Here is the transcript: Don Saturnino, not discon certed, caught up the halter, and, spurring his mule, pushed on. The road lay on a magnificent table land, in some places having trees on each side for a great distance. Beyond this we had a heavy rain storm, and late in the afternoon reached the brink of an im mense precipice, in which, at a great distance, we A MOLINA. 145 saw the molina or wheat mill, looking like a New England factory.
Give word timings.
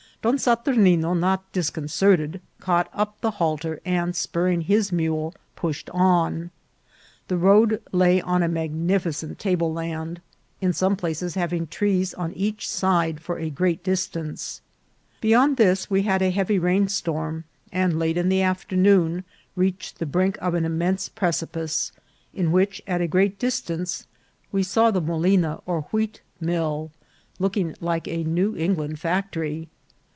Don 0.23 0.37
Saturnino, 0.37 1.15
not 1.17 1.51
discon 1.51 1.85
certed, 1.89 2.41
caught 2.59 2.87
up 2.93 3.19
the 3.21 3.31
halter, 3.31 3.81
and, 3.83 4.15
spurring 4.15 4.61
his 4.61 4.91
mule, 4.91 5.33
pushed 5.55 5.89
on. 5.95 6.51
The 7.27 7.37
road 7.37 7.81
lay 7.91 8.21
on 8.21 8.43
a 8.43 8.47
magnificent 8.47 9.39
table 9.39 9.73
land, 9.73 10.21
in 10.61 10.73
some 10.73 10.95
places 10.95 11.33
having 11.33 11.65
trees 11.65 12.13
on 12.13 12.33
each 12.33 12.69
side 12.69 13.19
for 13.19 13.39
a 13.39 13.49
great 13.49 13.83
distance. 13.83 14.61
Beyond 15.21 15.57
this 15.57 15.89
we 15.89 16.03
had 16.03 16.21
a 16.21 16.29
heavy 16.29 16.59
rain 16.59 16.87
storm, 16.87 17.45
and 17.71 17.97
late 17.97 18.15
in 18.15 18.29
the 18.29 18.43
afternoon 18.43 19.23
reached 19.55 19.97
the 19.97 20.05
brink 20.05 20.37
of 20.39 20.53
an 20.53 20.65
im 20.65 20.77
mense 20.77 21.09
precipice, 21.09 21.91
in 22.31 22.51
which, 22.51 22.79
at 22.85 23.01
a 23.01 23.07
great 23.07 23.39
distance, 23.39 24.05
we 24.51 24.61
A 24.61 24.61
MOLINA. 24.61 24.71
145 24.71 24.71
saw 24.71 24.91
the 24.91 25.01
molina 25.01 25.61
or 25.65 25.81
wheat 25.91 26.21
mill, 26.39 26.91
looking 27.39 27.73
like 27.81 28.07
a 28.07 28.23
New 28.23 28.55
England 28.55 28.99
factory. 28.99 29.67